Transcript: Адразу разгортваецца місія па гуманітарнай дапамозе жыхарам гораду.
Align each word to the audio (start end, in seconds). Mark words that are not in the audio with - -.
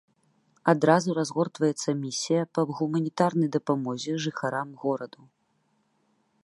Адразу 0.71 1.09
разгортваецца 1.19 1.89
місія 2.05 2.41
па 2.57 2.61
гуманітарнай 2.79 3.49
дапамозе 3.59 4.13
жыхарам 4.27 4.69
гораду. 4.85 5.21